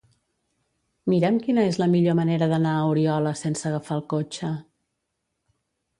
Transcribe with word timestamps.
Mira'm 1.13 1.37
quina 1.43 1.65
és 1.73 1.77
la 1.83 1.87
millor 1.91 2.17
manera 2.21 2.49
d'anar 2.53 2.73
a 2.79 2.89
Oriola 2.95 3.37
sense 3.43 3.69
agafar 3.71 3.99
el 3.99 4.03
cotxe. 4.15 4.51